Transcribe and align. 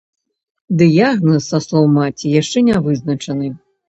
Дыягназ, 0.77 1.41
са 1.49 1.59
словаў 1.65 1.89
маці, 1.97 2.31
яшчэ 2.41 2.63
не 2.71 2.77
вызначаны. 2.87 3.51